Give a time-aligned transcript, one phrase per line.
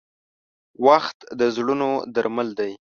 [0.87, 2.71] •وخت د زړونو درمل دی.